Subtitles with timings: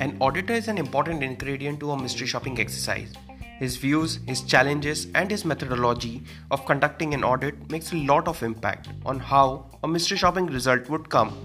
[0.00, 3.12] An auditor is an important ingredient to a mystery shopping exercise.
[3.58, 8.40] His views, his challenges, and his methodology of conducting an audit makes a lot of
[8.44, 11.36] impact on how a mystery shopping result would come.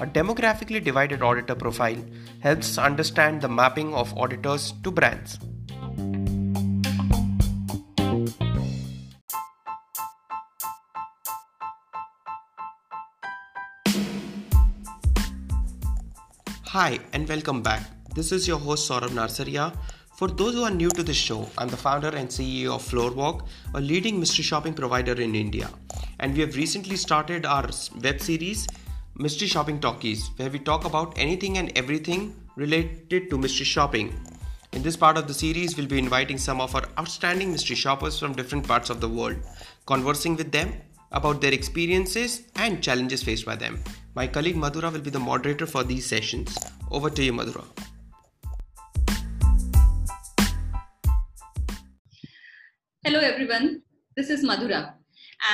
[0.00, 2.02] A demographically divided auditor profile
[2.40, 5.38] helps understand the mapping of auditors to brands.
[16.72, 17.80] Hi and welcome back.
[18.14, 19.74] This is your host Saurabh Narsaria.
[20.18, 23.46] For those who are new to this show, I'm the founder and CEO of Floorwalk,
[23.72, 25.70] a leading mystery shopping provider in India.
[26.20, 27.70] And we have recently started our
[28.02, 28.66] web series,
[29.16, 34.12] Mystery Shopping Talkies, where we talk about anything and everything related to mystery shopping.
[34.72, 38.18] In this part of the series, we'll be inviting some of our outstanding mystery shoppers
[38.18, 39.38] from different parts of the world,
[39.86, 40.74] conversing with them
[41.12, 43.82] about their experiences and challenges faced by them.
[44.14, 46.56] My colleague Madhura will be the moderator for these sessions.
[46.90, 47.64] Over to you, Madhura.
[53.04, 53.82] Hello, everyone.
[54.16, 54.94] This is Madhura,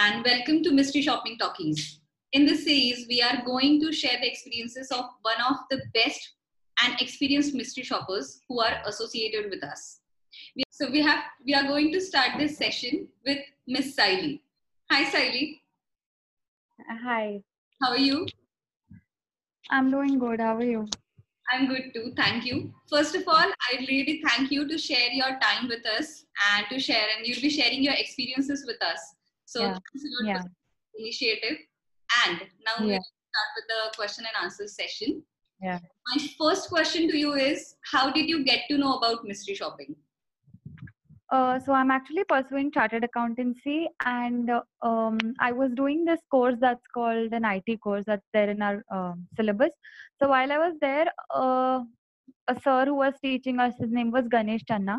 [0.02, 2.00] and welcome to Mystery Shopping Talkies.
[2.32, 6.32] In this series, we are going to share the experiences of one of the best
[6.82, 10.00] and experienced mystery shoppers who are associated with us.
[10.70, 13.38] So we have we are going to start this session with
[13.68, 14.40] Miss Saili.
[14.90, 15.60] Hi, Saili.
[17.04, 17.42] Hi.
[17.82, 18.26] How are you?
[19.70, 20.40] I'm doing good.
[20.40, 20.86] How are you?
[21.52, 22.12] I'm good too.
[22.16, 22.72] Thank you.
[22.90, 23.36] First of all,
[23.70, 27.40] I really thank you to share your time with us and to share, and you'll
[27.40, 29.00] be sharing your experiences with us.
[29.46, 29.72] So Yeah.
[29.72, 30.42] thanks a lot Yeah.
[30.42, 30.48] for
[30.94, 31.58] the initiative.
[32.26, 32.38] And
[32.68, 32.86] now Yeah.
[32.86, 35.22] we'll start with the question and answer session.
[35.60, 35.78] Yeah.
[36.12, 39.96] My first question to you is How did you get to know about mystery shopping?
[41.30, 46.56] Uh, so I'm actually pursuing chartered accountancy, and uh, um, I was doing this course
[46.60, 49.70] that's called an IT course that's there in our um syllabus.
[50.22, 51.80] So while I was there, uh,
[52.48, 54.98] a sir who was teaching us, his name was Ganesh Channa.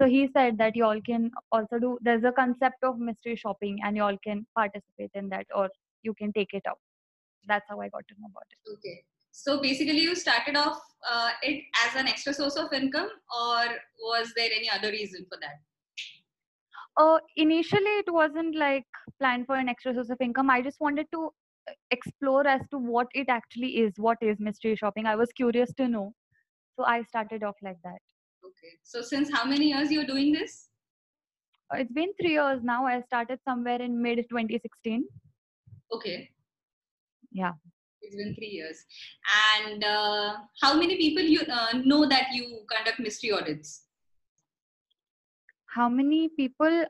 [0.00, 1.98] So he said that you all can also do.
[2.02, 5.68] There's a concept of mystery shopping, and you all can participate in that, or
[6.02, 6.78] you can take it out.
[7.46, 8.72] That's how I got to know about it.
[8.74, 9.04] Okay.
[9.36, 13.64] So basically, you started off uh, it as an extra source of income, or
[14.00, 15.58] was there any other reason for that?
[16.96, 18.84] Uh, initially, it wasn't like
[19.18, 20.48] planned for an extra source of income.
[20.50, 21.30] I just wanted to
[21.68, 23.94] uh, explore as to what it actually is.
[23.96, 25.06] What is mystery shopping?
[25.06, 26.12] I was curious to know,
[26.76, 27.98] so I started off like that.
[28.44, 28.72] Okay.
[28.82, 30.68] So since how many years you're doing this?
[31.72, 32.86] Uh, It's been three years now.
[32.86, 35.04] I started somewhere in mid 2016.
[35.92, 36.30] Okay.
[37.32, 37.52] Yeah.
[38.02, 38.84] It's been three years.
[39.56, 43.84] And uh, how many people you uh, know that you conduct mystery audits?
[45.74, 46.84] How many people?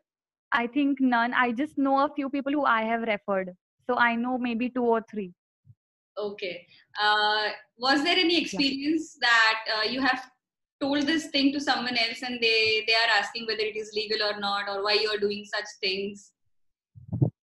[0.52, 1.32] I think none.
[1.34, 3.54] I just know a few people who I have referred.
[3.88, 5.32] So I know maybe two or three.
[6.18, 6.66] Okay.
[7.02, 10.30] Uh, was there any experience that uh, you have
[10.80, 14.22] told this thing to someone else and they they are asking whether it is legal
[14.28, 16.33] or not or why you are doing such things?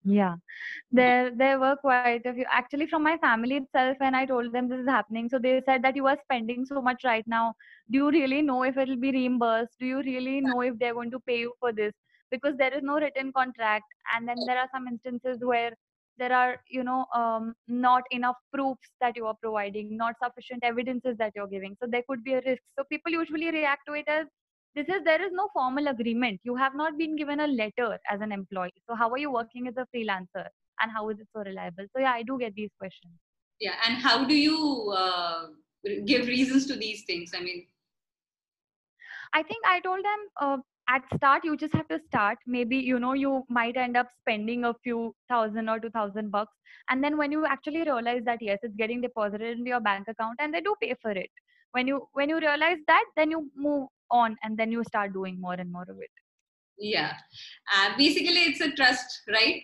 [0.04, 0.36] Yeah,
[0.92, 2.46] there there were quite a few.
[2.52, 5.84] Actually, from my family itself, when I told them this is happening, so they said
[5.84, 7.54] that you are spending so much right now.
[7.90, 9.78] Do you really know if it will be reimbursed?
[9.80, 11.94] Do you really know if they're going to pay you for this?
[12.32, 13.86] Because there is no written contract,
[14.16, 15.72] and then there are some instances where
[16.18, 21.18] there are, you know, um, not enough proofs that you are providing, not sufficient evidences
[21.18, 21.76] that you're giving.
[21.82, 22.62] So there could be a risk.
[22.78, 24.26] So people usually react to it as
[24.76, 26.40] this is there is no formal agreement.
[26.44, 28.82] You have not been given a letter as an employee.
[28.90, 30.46] So how are you working as a freelancer
[30.82, 31.86] and how is it so reliable?
[31.94, 33.14] So yeah i do get these questions.
[33.60, 33.76] Yeah.
[33.88, 35.48] And how do you uh,
[36.06, 37.32] give reasons to these things?
[37.36, 37.66] I mean,
[39.34, 40.58] i think i told them uh,
[40.90, 42.38] at start you just have to start.
[42.46, 46.54] Maybe you know you might end up spending a few thousand or two thousand bucks.
[46.90, 50.38] And then when you actually realize that yes it's getting deposited into your bank account
[50.40, 51.30] and they do pay for it.
[51.72, 55.40] When you when you realize that then you move on and then you start doing
[55.40, 56.12] more and more of it
[56.84, 57.14] yeah.
[57.76, 59.62] Uh, basically, it's a trust, right?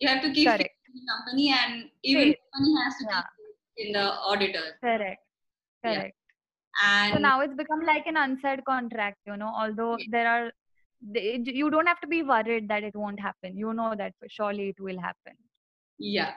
[0.00, 0.74] You have to keep Correct.
[0.92, 3.20] the company, and even the company has to Yeah.
[3.76, 4.64] keep in the auditor.
[4.86, 5.20] correct
[5.84, 5.94] Yeah.
[5.94, 6.16] correct
[6.88, 10.06] And so now it's become like an unsaid contract you know although Yeah.
[10.16, 10.52] there are
[11.14, 14.28] they, you don't have to be worried that it won't happen you know that for
[14.38, 15.36] surely it will happen
[15.98, 16.32] Yeah.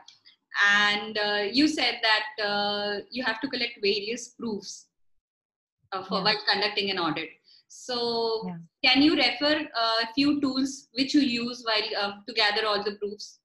[0.74, 4.74] And uh, you said that uh, you have to collect various proofs
[6.04, 6.24] for Yeah.
[6.24, 7.30] while conducting an audit.
[7.68, 8.58] So, Yeah.
[8.84, 12.84] can you refer uh, a few tools which you use while uh, to gather all
[12.84, 13.40] the proofs?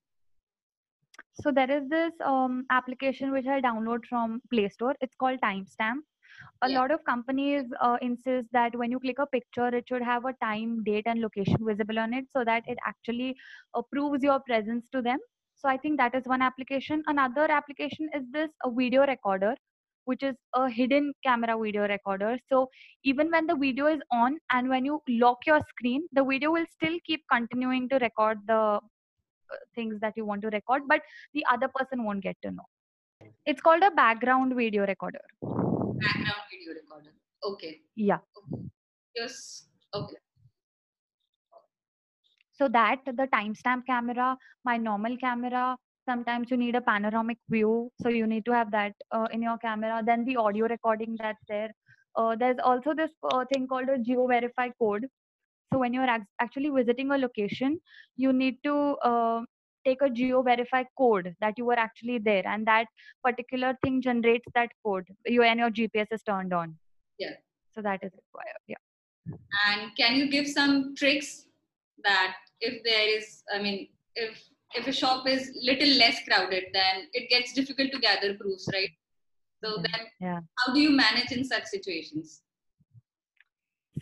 [1.32, 6.00] so there is this um, application which i download from play store it's called timestamp
[6.62, 6.79] a Yeah.
[6.81, 10.32] lot of companies uh, insist that when you click a picture it should have a
[10.43, 13.35] time date and location visible on it so that it actually
[13.75, 15.19] uh, proves your presence to them
[15.55, 19.55] so i think that is one application another application is this a video recorder
[20.05, 22.69] which is a hidden camera video recorder so
[23.05, 26.67] even when the video is on and when you lock your screen the video will
[26.73, 31.02] still keep continuing to record the uh, things that you want to record but
[31.35, 32.69] the other person won't get to know
[33.47, 37.12] it's called a background video recorder Background video recorder.
[37.44, 37.81] Okay.
[37.97, 38.19] yeah
[39.14, 39.67] Yes.
[39.94, 40.17] Okay.
[42.61, 45.76] so that the timestamp camera my normal camera
[46.11, 49.57] sometimes you need a panoramic view so you need to have that uh, in your
[49.59, 51.71] camera then the audio recording that's there.
[52.17, 55.07] Uh, there's also this uh, thing called a geo verify code.
[55.73, 57.79] So when you're ac- actually visiting a location
[58.17, 58.75] you need to
[59.11, 59.41] uh,
[59.87, 62.87] take a geo verify code that you were actually there and that
[63.25, 66.77] particular thing generates that code you and your gps is turned on.
[67.19, 67.37] Yeah.
[67.75, 68.83] so that is required yeah.
[69.67, 71.47] And can you give some tricks
[72.05, 74.39] that if there is, I mean, if
[74.75, 78.90] if a shop is little less crowded, then it gets difficult to gather proofs, right?
[79.64, 79.82] So Yeah.
[79.82, 82.43] then, yeah how do you manage in such situations?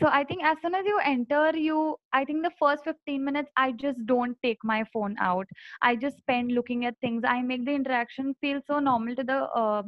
[0.01, 3.51] So I think as soon as you enter, you I think the first 15 minutes
[3.57, 5.49] I just don't take my phone out.
[5.83, 7.25] I just spend looking at things.
[7.27, 9.83] I make the interaction feel so normal to the uh,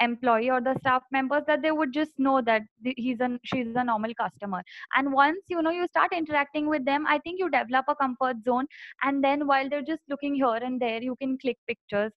[0.00, 3.84] employee or the staff members that they would just know that he's a she's a
[3.84, 4.62] normal customer.
[4.96, 8.36] And once you know you start interacting with them, I think you develop a comfort
[8.44, 8.66] zone.
[9.02, 12.12] And then while they're just looking here and there, you can click pictures.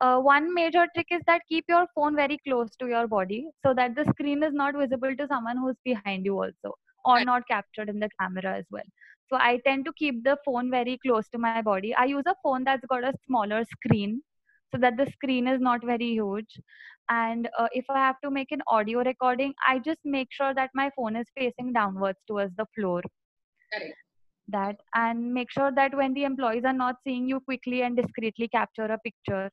[0.00, 3.74] Uh, one major trick is that keep your phone very close to your body so
[3.74, 7.88] that the screen is not visible to someone who's behind you also or not captured
[7.88, 8.84] in the camera as well.
[9.28, 11.94] So I tend to keep the phone very close to my body.
[11.94, 14.22] I use a phone that's got a smaller screen
[14.74, 16.60] so that the screen is not very huge.
[17.10, 20.70] And uh, if I have to make an audio recording, I just make sure that
[20.74, 23.02] my phone is facing downwards towards the floor.
[23.72, 23.94] Correct.
[24.48, 28.48] That and make sure that when the employees are not seeing you quickly and discreetly
[28.48, 29.50] capture a picture.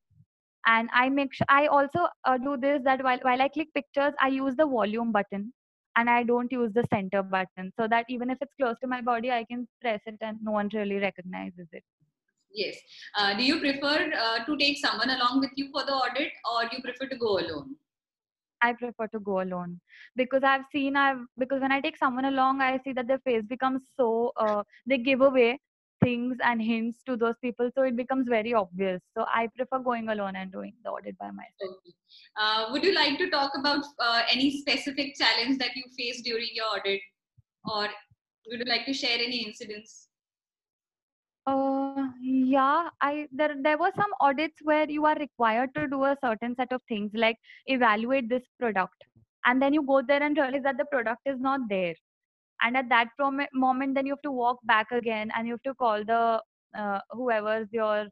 [0.67, 4.13] And I make sure I also uh, do this that while while I click pictures,
[4.21, 5.53] I use the volume button
[5.97, 9.01] and I don't use the center button so that even if it's close to my
[9.01, 11.83] body, I can press it and no one really recognizes it.
[12.53, 12.75] Yes.
[13.17, 16.63] Uh, do you prefer uh, to take someone along with you for the audit, or
[16.69, 17.75] do you prefer to go alone?
[18.61, 19.79] I prefer to go alone
[20.15, 23.43] because I've seen I've because when I take someone along, I see that their face
[23.47, 25.59] becomes so uh, they give away
[26.03, 29.01] things and hints to those people, so it becomes very obvious.
[29.15, 31.77] So I prefer going alone and doing the audit by myself.
[31.77, 31.93] Okay.
[32.39, 36.49] Uh, would you like to talk about uh, any specific challenge that you faced during
[36.53, 37.01] your audit,
[37.65, 37.87] or
[38.47, 40.07] would you like to share any incidents?
[41.47, 42.09] Uh,
[42.53, 46.55] yeah, I there there were some audits where you are required to do a certain
[46.55, 47.37] set of things like
[47.67, 49.03] evaluate this product,
[49.45, 51.95] and then you go there and realize that the product is not there,
[52.61, 55.63] and at that prom- moment, then you have to walk back again and you have
[55.63, 56.41] to call the
[56.77, 58.07] uh, whoever's your,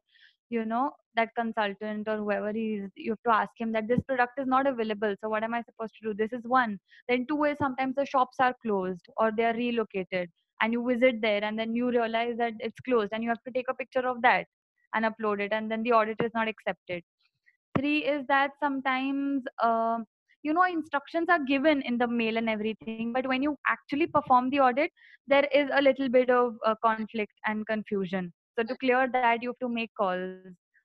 [0.50, 2.90] you know, that consultant or whoever he is.
[2.96, 5.14] You have to ask him that this product is not available.
[5.22, 6.14] So what am I supposed to do?
[6.14, 6.78] This is one.
[7.08, 11.20] Then two is sometimes the shops are closed or they are relocated and you visit
[11.20, 14.06] there and then you realize that it's closed and you have to take a picture
[14.06, 14.46] of that
[14.94, 17.02] and upload it and then the audit is not accepted.
[17.78, 19.98] Three is that sometimes uh,
[20.42, 24.50] you know instructions are given in the mail and everything but when you actually perform
[24.50, 24.90] the audit
[25.26, 28.32] there is a little bit of uh, conflict and confusion.
[28.58, 30.36] So to clear that you have to make calls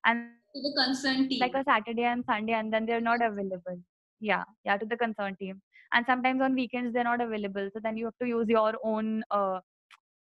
[0.06, 1.40] and To the concerned team.
[1.40, 3.80] like a saturday and sunday and then they're not available.
[4.20, 5.62] Yeah yeah to the concerned team.
[5.94, 9.24] And sometimes on weekends they're not available so then you have to use your own
[9.32, 9.60] uh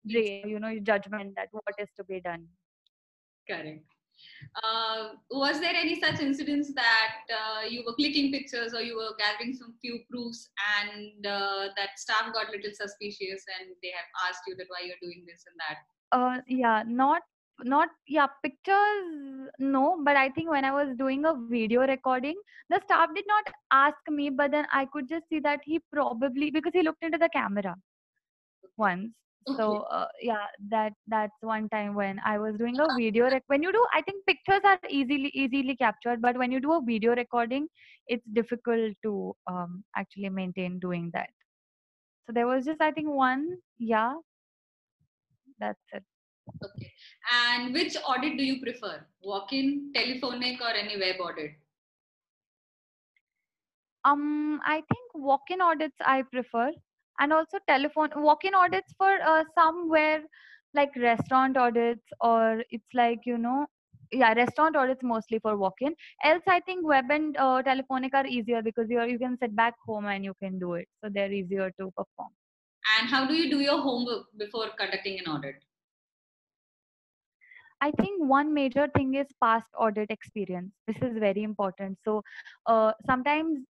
[0.06, 2.46] dra- you know your judgment that what is to be done
[3.48, 3.84] Correct.
[4.62, 9.14] Uh, was there any such incidents that uh, you were clicking pictures or you were
[9.18, 14.06] gathering some few proofs and uh, that staff got a little suspicious and they have
[14.28, 15.78] asked you that why you're doing this and that?
[16.12, 17.22] uh yeah not
[17.62, 22.34] not yeah pictures no but i think when i was doing a video recording
[22.70, 26.50] the staff did not ask me but then i could just see that he probably
[26.50, 27.76] because he looked into the camera
[28.76, 29.10] once
[29.46, 33.62] so uh, yeah that that's one time when i was doing a video rec- when
[33.62, 37.14] you do i think pictures are easily easily captured but when you do a video
[37.14, 37.68] recording
[38.06, 41.30] it's difficult to um actually maintain doing that
[42.26, 44.14] so there was just i think one yeah
[45.58, 46.04] that's it
[46.64, 46.92] Okay.
[47.32, 49.06] And which audit do you prefer?
[49.22, 51.52] Walk-in, telephonic, or any web audit?
[54.04, 56.72] Um, I think walk-in audits I prefer,
[57.20, 60.22] and also telephone walk-in audits for uh, somewhere
[60.74, 63.66] like restaurant audits or it's like you know,
[64.12, 65.94] yeah, restaurant audits mostly for walk-in.
[66.24, 69.74] Else, I think web and uh, telephonic are easier because you you can sit back
[69.86, 72.30] home and you can do it, so they're easier to perform.
[72.98, 75.64] And how do you do your homework before conducting an audit?
[77.80, 80.72] I think one major thing is past audit experience.
[80.86, 81.98] This is very important.
[82.04, 82.22] So
[82.66, 83.60] uh, sometimes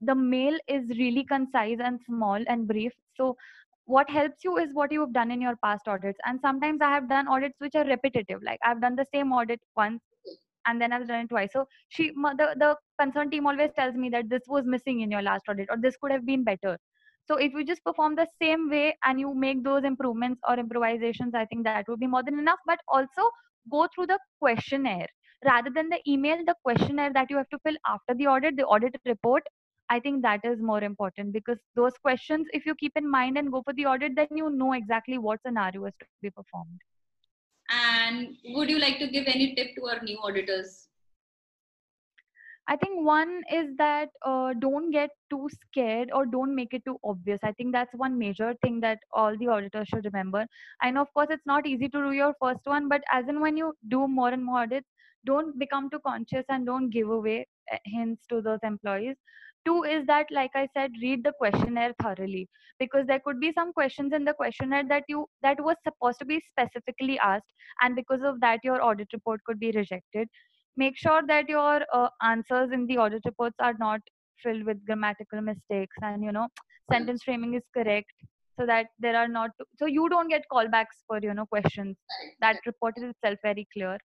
[0.00, 2.92] the mail is really concise and small and brief.
[3.14, 3.36] So
[3.86, 6.18] what helps you is what you have done in your past audits.
[6.26, 8.42] And sometimes I have done audits which are repetitive.
[8.42, 10.02] Like I've done the same audit once
[10.66, 11.50] and then I've done it twice.
[11.52, 15.22] So she, the, the concern team always tells me that this was missing in your
[15.22, 16.78] last audit or this could have been better.
[17.26, 21.34] So if you just perform the same way and you make those improvements or improvisations,
[21.34, 22.58] I think that would be more than enough.
[22.66, 23.30] But also
[23.70, 25.08] go through the questionnaire
[25.44, 28.64] rather than the email, the questionnaire that you have to fill after the audit, the
[28.64, 29.42] audit report.
[29.90, 33.50] I think that is more important because those questions, if you keep in mind and
[33.50, 36.80] go for the audit, then you know exactly what scenario is to be performed.
[37.70, 40.88] And would you like to give any tip to our new auditors?
[42.70, 46.98] I think one is that uh, don't get too scared or don't make it too
[47.02, 47.40] obvious.
[47.42, 50.46] I think that's one major thing that all the auditors should remember.
[50.82, 53.40] I know, of course, it's not easy to do your first one, but as in
[53.40, 54.86] when you do more and more audits,
[55.24, 59.16] don't become too conscious and don't give away uh, hints to those employees.
[59.68, 62.48] Two is that, like I said, read the questionnaire thoroughly
[62.78, 66.24] because there could be some questions in the questionnaire that you that was supposed to
[66.24, 70.26] be specifically asked, and because of that, your audit report could be rejected.
[70.76, 74.00] Make sure that your uh, answers in the audit reports are not
[74.42, 76.48] filled with grammatical mistakes and you know
[76.90, 78.26] sentence framing is correct
[78.58, 81.96] so that there are not so you don't get callbacks for you know questions.
[82.40, 83.98] That report is itself very clear.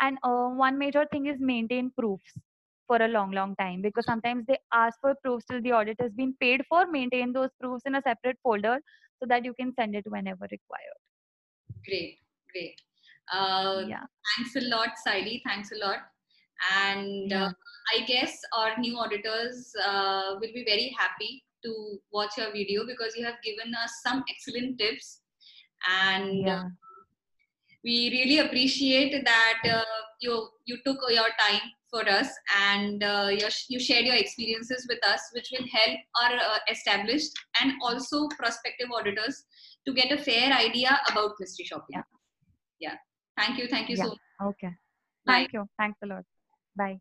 [0.00, 2.38] And uh, one major thing is maintain proofs
[2.88, 6.12] for a long long time because sometimes they ask for proofs till the audit has
[6.22, 8.76] been paid for maintain those proofs in a separate folder
[9.20, 10.98] so that you can send it whenever required
[11.86, 12.18] great
[12.52, 12.84] great
[13.32, 14.04] uh, yeah.
[14.36, 15.42] Thanks a lot, Saili.
[15.44, 15.98] Thanks a lot.
[16.76, 17.52] And uh,
[17.94, 23.14] I guess our new auditors uh, will be very happy to watch your video because
[23.16, 25.20] you have given us some excellent tips.
[25.88, 26.64] And yeah.
[27.84, 29.84] we really appreciate that uh,
[30.20, 31.60] you you took your time
[31.90, 32.28] for us
[32.68, 33.30] and uh,
[33.68, 38.88] you shared your experiences with us, which will help our uh, established and also prospective
[38.94, 39.44] auditors
[39.86, 41.96] to get a fair idea about mystery shopping.
[41.96, 42.02] Yeah.
[42.80, 42.94] yeah.
[43.36, 43.68] Thank you.
[43.68, 44.04] Thank you yeah.
[44.04, 44.18] so much.
[44.50, 44.72] Okay.
[45.24, 45.32] Bye.
[45.32, 45.68] Thank you.
[45.78, 46.24] Thanks a lot.
[46.76, 46.98] Bye.